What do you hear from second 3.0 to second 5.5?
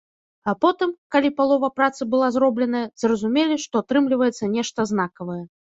зразумелі, што атрымліваецца нешта знакавае.